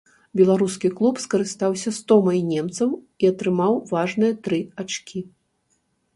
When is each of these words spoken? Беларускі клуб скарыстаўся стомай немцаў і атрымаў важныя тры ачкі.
Беларускі 0.39 0.89
клуб 0.99 1.15
скарыстаўся 1.23 1.89
стомай 1.99 2.39
немцаў 2.53 2.89
і 3.25 3.31
атрымаў 3.33 3.73
важныя 3.93 4.33
тры 4.49 4.59
ачкі. 4.87 5.19